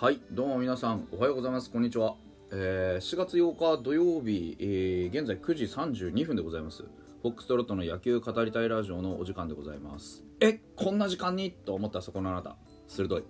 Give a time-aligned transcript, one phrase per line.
[0.00, 1.72] はいどうも皆さんおはようございます。
[1.72, 2.14] こんにちは、
[2.52, 6.84] えー、4月8日土曜日、えー、現在9時32分でございます。
[6.84, 10.22] フォックストロットの野球語りたいラジオのお時間でございます。
[10.38, 11.50] えこんな時間に？
[11.50, 12.54] と思ったそこのあなた。
[12.86, 13.24] 鋭い。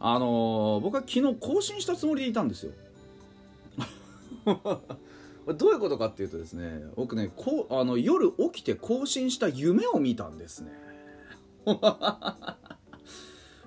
[0.00, 2.72] あのー、僕は昨日更新したつもりでいたんですよ。
[5.56, 10.72] どういうことかっていうとですね僕ねこうあの夜起きて更新した夢を見たんですね。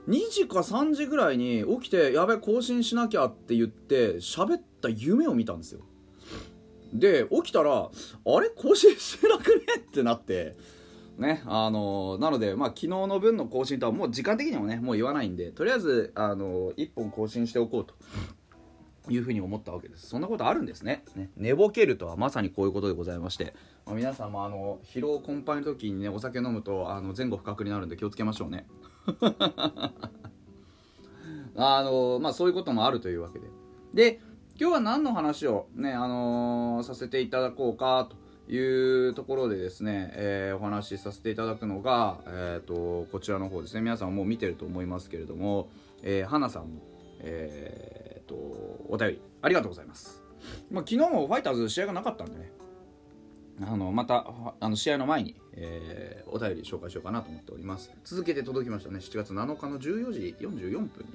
[0.08, 5.82] 2時か3時ぐらいに起きてやべ更新しなきゃって言って喋った夢を見たんですよ。
[6.94, 8.50] で起きたらあれ？
[8.50, 9.62] 更新してなくね？
[9.78, 10.56] ってなって。
[11.18, 17.96] ねあのなのでまあ昨日の分の更新とはもう時間的にもねもう言わないんでとりあえずあの1本更新しておこうと。
[19.10, 20.08] いうふうに思ったわけです。
[20.08, 21.04] そんなことあるんですね。
[21.16, 23.54] ね寝ぼけるとはまさにこういうことでございまして、
[23.86, 28.68] まあ、皆さんもあの疲労困憊の時にねお酒飲むとあの前後不覚になるんで気をつけましょうね。
[31.56, 33.48] あのまあそういうこともあるというわけで。
[33.94, 34.22] で
[34.60, 43.82] 今日は何の話をねあのー、させていただこうかというところでですね、えー、お話しさせていただくのが、えーと、こちらの方ですね。
[43.82, 45.70] 皆さんもう見てると思いますけれども、
[46.02, 46.82] えー、花さんの、
[47.20, 50.22] えーと、お便りありがとうございます、
[50.72, 52.52] まあ、昨日もファイターズ試合がなかったんでね。
[53.60, 54.28] あのまた
[54.60, 57.92] あの試合の前に、えー、お便り紹介しようかなと思っております。
[58.04, 59.00] 続けて届きましたね。
[59.00, 61.06] 7月7日の14時44分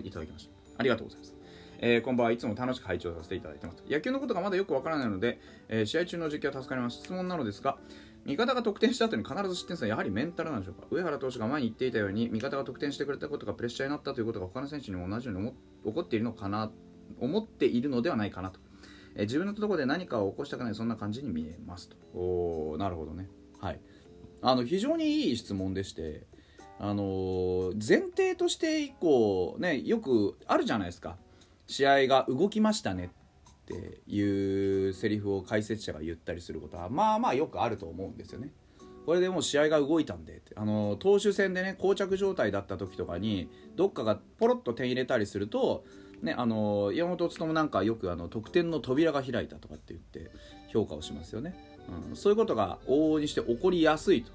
[0.00, 0.50] にいただきました。
[0.78, 1.34] ありがとうございます。
[1.78, 3.82] えー、こんばんはいつも楽しく拝聴させていただいてます。
[3.88, 6.98] 野球のことがまだよくわからないので、えー、試合中の実況は助かります。
[6.98, 7.78] 質問なのですが
[8.26, 10.86] 味方が得点した後に必ず失点するのはやはりメンタルなんでしょうか？
[10.90, 15.52] 上原投手が前に言っていたように味方が得点してくれたことがプレッシャーになったということが他の選手にも同じように
[15.84, 16.70] 起こっているのかな
[17.20, 18.60] 思っているのではないかなと。
[19.16, 21.96] え自分のとこで何かを起こしたくないそんな感じに見えますと。
[22.14, 23.28] おなるほどね。
[23.60, 23.80] はい。
[24.42, 26.26] あの非常にいい質問でして
[26.78, 31.16] あの、前提として以降ねよくあるじゃないですか。
[31.66, 33.10] 試合が動きましたね
[33.62, 38.52] っていうセリフを解説者が言ったりすることはまあまあよくあると思うんですよね。
[39.06, 45.84] これでもう試合が動いたんであの投手戦でね膠着状態だった時とかにどっかがポロッと点入れたりすると
[46.22, 50.30] ね、あの山本勉なんかよくあの得点の扉が開いたとかって言って
[50.72, 51.54] 評価をしますよね、
[52.10, 54.32] うん、そういうことが往々にして起こりやすいと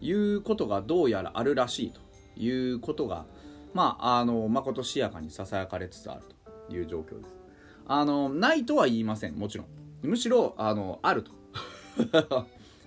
[0.00, 2.00] いうことがどうやらあるらしいと
[2.40, 3.26] いうことが
[3.74, 6.22] まああのまことしやかにささやかれつつある
[6.68, 7.36] という状況です。
[7.86, 9.34] あのないとは言いません。
[9.34, 9.66] もちろん。
[10.02, 11.32] むしろあのあると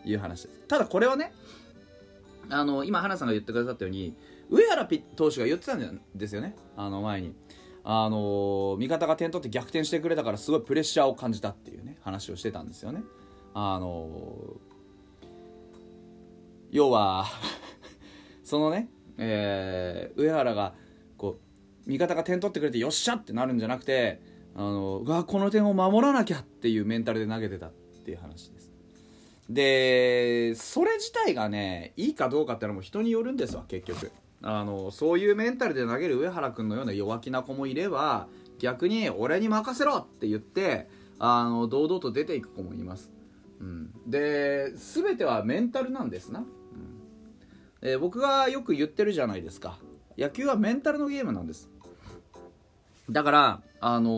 [0.05, 0.59] いう話です。
[0.67, 1.33] ただこれはね
[2.49, 4.15] あの今花さんが言ってくださったように
[4.49, 6.55] 上原投手が言ってたんですよね。
[6.75, 7.33] あの前に。
[7.85, 13.03] あの味方が点取って逆転してくれたからすごいプレッシャーを感じたっていうね話をしてたんですよね。
[13.53, 14.57] あの
[16.71, 17.25] 要は
[18.43, 20.73] そのね、えー、上原が
[21.17, 21.37] こ
[21.85, 24.21] う味方が点取ってくれてよっしゃってなるんじゃなくて
[24.55, 27.71] あのうわこの点を守らなきゃっていうメンタルで投げてたっ
[28.05, 28.71] ていう話です。
[29.49, 34.11] でそれ自体がねいいかどうかっていうのも人によるんですわ結局。
[34.43, 38.27] あのそういうメンタルで投げる上原君のような弱気な子もいれば
[38.59, 43.09] 逆に俺に任せろって言ってあの堂々と出ていく子もいます、
[43.61, 47.89] うん、で全てはメンタルなんですな、うん。
[47.89, 49.77] え僕がよく言ってるじゃないですか。
[50.17, 51.69] 野球はメンタルのゲームなんです。
[53.09, 54.11] だから、あの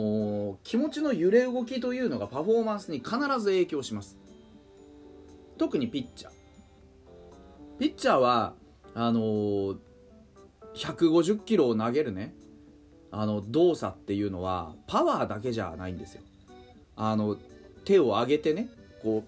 [0.53, 4.17] ー、気持ちの揺れ動きというのがパフォーマンスに必ず影響します。
[5.57, 6.31] 特にピッチャー。
[7.79, 8.53] ピッチャーは
[8.93, 9.84] あのー
[10.75, 12.35] 150キロを投げるね
[13.11, 16.21] あの動作っていうのはパワーだけじゃないんですよ
[16.95, 17.37] あの
[17.85, 18.69] 手を上げてね
[19.01, 19.23] こ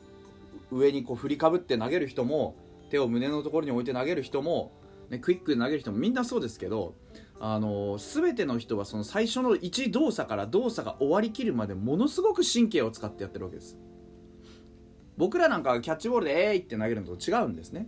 [0.71, 2.55] う上にこう振りかぶって投げる人も
[2.89, 4.71] 手を胸のところに置いて投げる人も、
[5.09, 6.95] ね、クイックで投げる人もみんなそうですけど
[7.39, 13.77] あの全ての人はその最初の1動作から動作が終わりきるまでものすごく神経を使ってやってるわけです
[15.17, 17.87] 僕らなんかキャッチボールで「えい!」って投げるのと違うんですね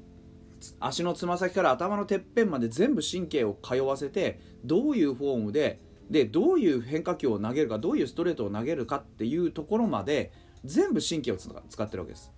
[0.80, 5.80] 足のつま先から頭のてっぺんまで全部神経を通わせてどういうフォームで
[6.10, 10.32] でどういう変化球を投げるかどういうストレートを投げるかっていうところまで
[10.66, 12.32] 全部神経を使ってるわけです。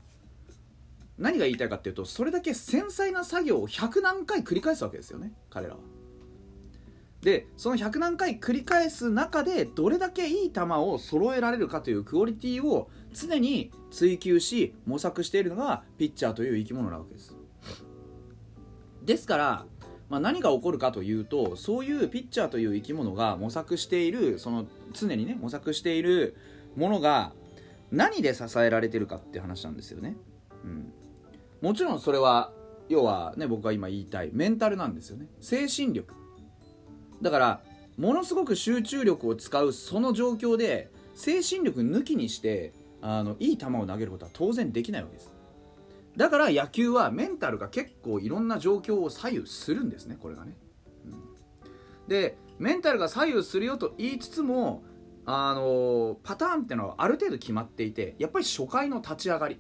[1.17, 5.79] 何が言いたいかっていうとそれだけ繊細な作業を100何回繰り返すわけですよね彼らは。
[7.21, 17.40] でその100何回繰り返す中でどれだけいい球を揃えられるかというクオリティを常に追求し模索しているのがピッチャーという生き物なわけです。
[19.05, 19.65] ですから、
[20.09, 26.35] まあ、何が起こるかというとそういうピッチャーという生き物が模索しているその常にね模索している
[26.75, 27.33] ものが
[27.91, 30.15] 何で支えられてるかって話なんですよね、
[30.63, 30.93] うん、
[31.61, 32.51] もちろんそれは
[32.91, 35.27] 要はね僕が今言いたいメンタルなんですよね。
[35.39, 36.13] 精神力。
[37.21, 37.61] だから
[37.97, 45.30] ものすごく集中力を使うその状況で精神力抜きにしてあのいい球を投げることは当然できないわけです。
[46.21, 50.55] だから野球はメンタルが結構いろんな状況を左右するんですねこれがね、
[51.03, 54.83] うん、でメンタルが左右するよと言いつつも
[55.25, 59.59] あのパターンってのはある程度決まっていてやっぱり初回の立ち上がり、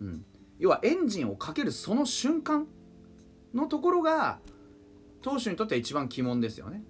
[0.00, 0.24] うん、
[0.60, 2.68] 要はエンジンをかけるその瞬間
[3.52, 4.38] のところが
[5.20, 6.84] 投手にとっては一番鬼門ですよね。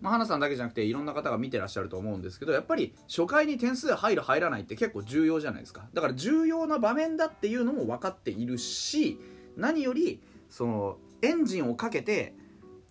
[0.00, 5.88] まあ、花さんだけじゃなくていろんな方が見てらっしゃると思うんですけどやっぱり初回に点数入る入らないって結構重要じゃないですか。
[5.92, 9.18] だから重要な場面だっていうのも分かっているし
[9.56, 12.34] 何よりそのエンジンをかけて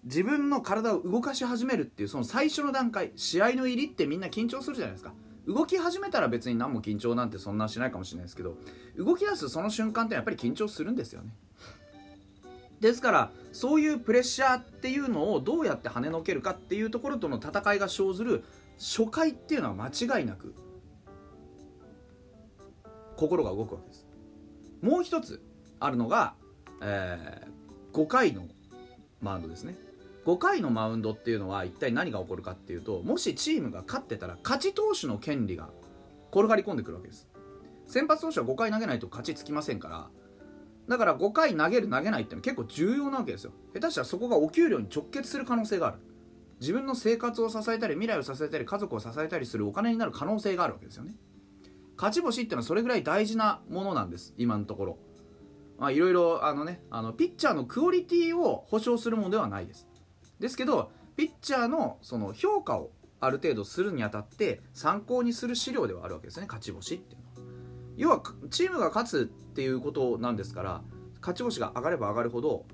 [0.04, 5.14] 自分の体を動かし始めるっていうその最初の段階試合の入りってみんな緊張するじゃないですか。
[5.48, 8.58] 動き始めたら別に何も緊張なんてそんなしないかもしれないですけど
[8.98, 11.34] 動き出すその瞬間ってやっぱり緊張するんですよね。
[12.80, 18.44] ですからそういうプレッシャーっていうのをどうやって跳ねのけるかっていうところとの戦いが生ずる
[18.78, 20.54] 初回っていうのは間違いなく
[23.16, 24.08] 心が動くわけです。
[24.82, 25.42] もう一つ
[25.80, 26.36] あるのが、
[26.82, 28.48] えー、5回の
[29.22, 29.76] マウンドですね。
[30.26, 35.70] 5回のマウンドっていうのは一体何が起こるかっていうともしチームが勝ってたら勝ち投手の権利が
[36.32, 37.28] 転がり込んでくるわけです。
[37.88, 40.10] 先発投手は5回投げないと勝ちつきませんから
[40.88, 43.52] だから5回投げる投げないってのは結構重要なわけですよ。
[43.74, 45.98] 下手したらそこがお給料に直結する可能性がある。
[46.60, 51.16] 自分の生活を支えたり未来を支えたり家族を支えたりするお金になる可能性があるわけですよね。
[51.98, 54.34] 勝ち星っていうのはそれぐらい大事なものなんです。
[54.38, 54.98] 今のところ。
[55.78, 59.88] まあいろいろあのねあのピッチャーのクオリティを保証するものではないです。
[60.40, 66.46] ですけどピッチャーのその評価をある程度するにあたって参考にする資料ではあるわけですね。
[66.48, 67.37] 勝ち星っていうのは。
[67.98, 70.82] 要はチームが勝つっていうことなんですから
[71.20, 72.66] 勝ち星が上がれば上がるほど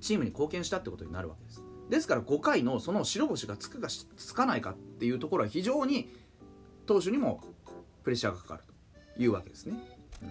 [0.00, 1.64] チームに貢献したってことになるわけです。
[1.90, 6.10] ですから5回のその白星がつくかつかないかっていうところは非常に
[6.86, 7.42] 投手にも
[8.02, 8.74] プレッシャーがかかると。
[9.16, 9.76] いうわけですね、
[10.22, 10.26] う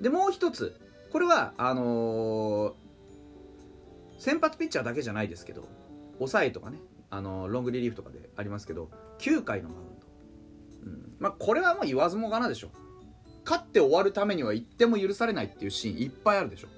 [0.00, 0.78] ん、でもう一つ
[1.12, 2.72] これはあのー、
[4.18, 5.68] 先発ピッチャーだけじゃないですけど
[6.18, 6.78] 抑えとかね、
[7.10, 9.93] あのー、ロングリリーフとかでありますけど9回のマウンド、
[11.18, 12.70] まあ、これはもう言わずもがなでしょ。
[13.44, 16.68] 勝って終わるためには1点も許されないっていうシーンいっぱいあるでしょ。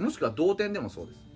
[0.00, 1.26] もしくは同点でもそうです、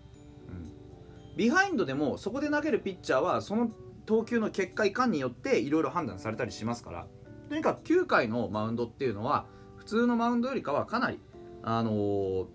[0.48, 3.72] うん、ビハインドでもそこで投げるピッチャーはその
[4.06, 7.06] 投球の結果いかんによっていろいろ判断されたりしますから。
[7.48, 9.46] とにかく9回のマウンドっていうのは
[9.76, 11.18] 普通のマウンドよりかはかなり
[11.62, 12.46] あのー、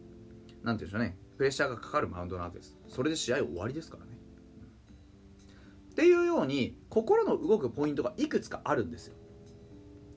[0.63, 1.17] なんていうんでしょうね。
[1.37, 2.77] プレッシャーがかかるマウンドなわけです。
[2.87, 4.17] それで試合終わりですからね。
[5.91, 9.15] っていうように心の動くポイントがいくつかあるんですよ。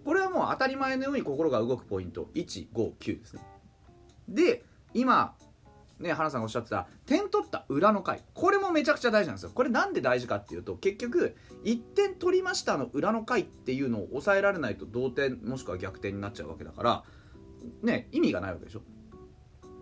[0.04, 2.28] これはもう当たり前のように心が動くポイント。
[2.34, 3.42] 159ですね。
[4.28, 4.64] で
[4.94, 5.34] 今
[5.98, 8.22] ね花さんがおっしゃってた点取った裏の回。
[8.34, 9.50] これもめちゃくちゃ大事なんですよ。
[9.54, 17.04] これなんで大事かっていうと結局1点取りましたの裏の回っていうのを抑えられないと同点もしくは逆転になっちゃうわけだから
[17.82, 18.82] ね意味がないわけでしょ。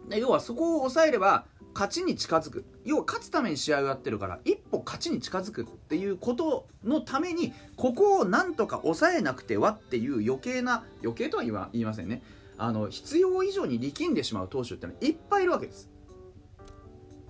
[0.09, 1.47] で要はそこを抑えれば
[1.79, 2.65] 勝ちに近づく。
[2.85, 12.25] 要は勝つために試合をやってるから一歩勝ちに近づくっていうことのためにここをなんとか抑えなくてはっていう余計な余計とは言いませんね。
[12.57, 15.89] あの必要以上に力んでしまう投手ってのはいっぱいいるわけです。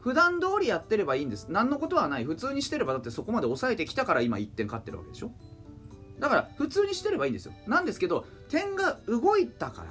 [0.01, 1.49] 普段通りやってればいいんです。
[1.51, 2.25] 何のことはない。
[2.25, 5.31] 普通にしてればだってそこまで抑えてきたから今1点勝ってるわけでしょ。
[6.21, 7.53] だから普通にしてればいいんですよ。
[7.67, 9.89] なんですけど点が動いたから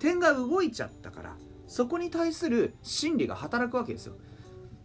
[0.00, 4.14] 点が動いちゃったからそこに対する心理が働くわけですよ。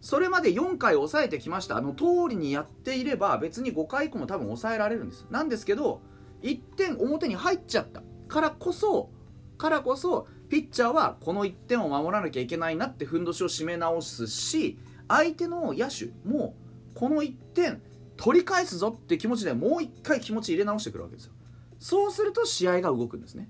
[0.00, 1.76] それまで4回抑えてきました。
[1.76, 5.26] あの通りにやっていれば別に5回以降も多分抑えられるんです。
[5.30, 6.00] なんですけど
[6.42, 8.02] 1点表に入っちゃった。
[8.28, 9.10] からこそ
[9.58, 16.54] からこそピッチャーはこの1点を守らなきゃいけないなってふんどしを締め直すし相手の野手も
[16.94, 17.80] この1点
[18.16, 21.32] 取り返すぞって気持ちでもう1回気持ち入れ直してくるわけですよ。
[21.78, 23.48] そうすると試合が動くんですね。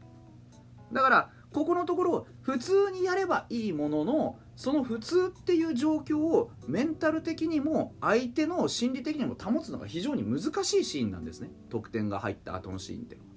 [0.92, 11.50] だからここのところ普通にやればいいもののその普通っていう状況をメンタル的にも相手の心理的にも保つのが非常に難しいシーンなんですね。
[11.68, 13.28] 得点が入った後のシーンってのは。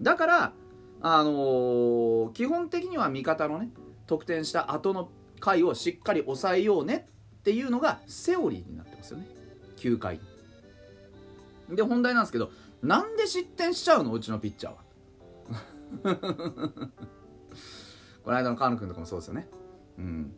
[0.00, 0.52] だから
[1.02, 3.70] あのー、基本的には味方のね
[4.06, 5.10] 得点した後の
[5.40, 9.26] 回をしっかり抑えようねっていうのがセオリーになってますよね。
[9.76, 10.20] 9回。
[11.70, 12.50] で本題なんですけど
[12.82, 14.12] なんで失点しちゃうの？
[14.12, 14.78] うちのピッチャーは。
[18.24, 19.48] この間の河野君とかもそうですよね。
[19.98, 20.32] うん。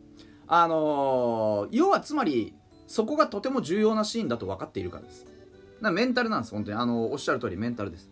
[0.47, 2.55] あのー、要はつまり、
[2.87, 5.25] そこがとても重要なシーンだと分かっているからです。
[5.81, 6.77] だメンタルなんです、本当に。
[6.77, 8.09] あのー、おっしゃる通りメンタルです。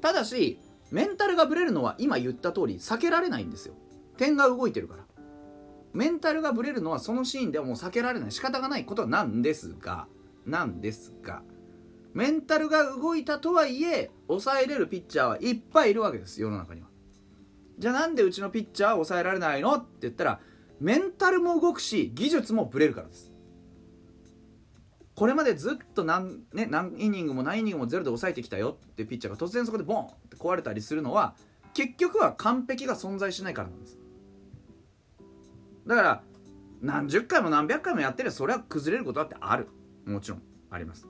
[0.00, 0.58] ただし、
[0.90, 3.74] メンタルがブレるのは今言った通り避けられないんですよ。
[4.16, 5.04] 点が動いてるから。
[5.92, 10.06] メンタルがブレるのはそのシーンではもう避けられない仕方がないことなんですが
[10.46, 11.42] なんですが
[12.12, 16.88] メンタルが動いたとはいえ抑えれるピッチャーはいっぱいいるわけです世の中には。
[17.78, 19.74] じゃあなんでうちのピッチャーは抑えられないの？
[19.74, 20.40] って言ったら
[20.80, 23.32] メンタルも動くし技術もブレるからです。
[25.14, 31.34] これまでずっと何,、ね、何イニングも何イニングもゼロで抑えてきたよってピッチャーが突然そこでボンって壊れたりするのは
[31.74, 33.98] 結局は完璧が存在しないからなんです。
[35.86, 36.22] だから
[36.80, 39.68] 何十回も何百回もやってるそれは崩れることだってある。
[40.06, 41.06] もちろんあります。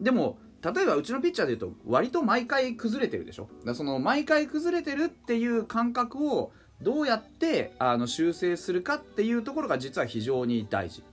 [0.00, 3.48] でも例えばうちのピッチャーでいうと割と毎回崩れてるでしょ？
[3.64, 6.52] だその毎回崩れてるっていう感覚を
[6.82, 11.04] どうやってあの修正するかっていうところが実は非常に大事。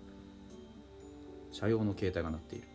[1.52, 2.68] 車用の携帯が鳴っている。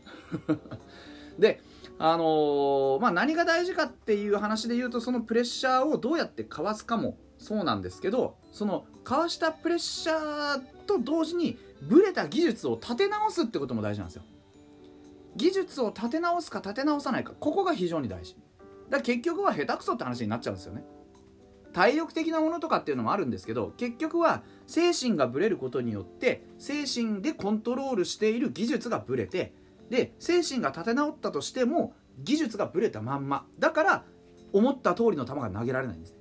[1.39, 1.61] で
[1.99, 7.17] あのー、まあ何が大事かっていう話で言うとそのプレッシャーをどうやってかわすかも。
[7.39, 14.23] そうなんですけどそのかわしたプレッシャーと同時にブレた技術を立て直すってことも大事なんですよ。
[15.37, 18.35] 技術を立て直すか立て直さないかここが非常に大事。
[18.35, 20.85] だから結局は下手くそって話になっちゃうんですよね。
[21.73, 29.53] 体力的なものとかっていうのもあるんですけど結局は精神がブレることによって精神でコントロールしている技術がブレて
[29.89, 33.47] で精神が立て直ったとしても技術がブレたまんま。
[33.59, 34.05] だから
[34.53, 36.17] 思った通りの球が投げられないんです。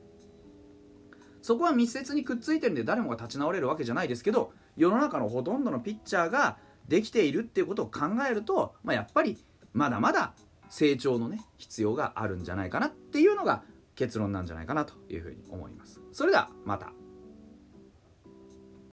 [1.41, 6.57] そこは密接にくっついてるんで誰もが立ち直れるわけじゃないですけど世の中のほとんどのピッチャーが
[6.89, 9.37] できているっていうことを考えると、まあ、やっぱり
[9.73, 10.33] まだまだ
[10.69, 13.63] 成長のね必要があるんじゃないかなっていうのが
[13.95, 16.01] 結論なんじゃないかなというふうに思います。
[16.11, 16.91] それではまた。